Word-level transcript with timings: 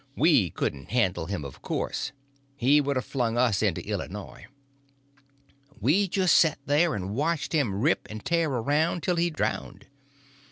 We 0.15 0.49
couldn't 0.49 0.89
handle 0.89 1.27
him, 1.27 1.45
of 1.45 1.61
course; 1.61 2.11
he 2.55 2.81
would 2.81 2.97
a 2.97 3.03
flung 3.03 3.37
us 3.37 3.61
into 3.61 3.85
Illinois. 3.87 4.47
We 5.79 6.07
just 6.07 6.39
set 6.39 6.57
there 6.65 6.95
and 6.95 7.13
watched 7.13 7.53
him 7.53 7.79
rip 7.79 8.07
and 8.09 8.25
tear 8.25 8.49
around 8.49 9.03
till 9.03 9.17
he 9.17 9.29
drownded. 9.29 9.85